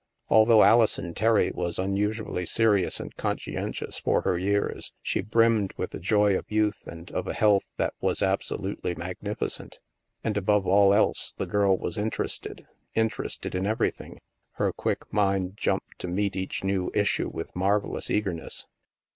Although 0.29 0.63
Alison 0.63 1.13
Terry 1.13 1.51
was 1.53 1.77
unusually 1.77 2.43
serious 2.43 2.99
and 2.99 3.15
conscientious 3.17 3.99
for 3.99 4.23
her 4.23 4.35
years, 4.35 4.93
she 5.03 5.21
brimmed 5.21 5.73
with 5.77 5.91
the 5.91 5.99
joy 5.99 6.35
of 6.35 6.49
youth 6.51 6.87
and 6.87 7.11
of 7.11 7.27
a 7.27 7.35
health 7.35 7.65
that 7.77 7.93
was 8.01 8.23
absolutely 8.23 8.95
magnificent. 8.95 9.77
And 10.23 10.37
above 10.37 10.65
all 10.65 10.91
else, 10.91 11.35
the 11.37 11.45
girl 11.45 11.77
was 11.77 11.99
interested— 11.99 12.65
interested 12.95 13.53
in 13.53 13.67
everything. 13.67 14.17
Her 14.53 14.73
quick 14.73 15.03
mind 15.13 15.55
jumped 15.55 15.99
to 15.99 16.07
meet 16.07 16.35
each 16.35 16.63
new 16.63 16.89
issue 16.95 17.29
with 17.31 17.55
marvellous 17.55 18.09
eagerness. 18.09 18.65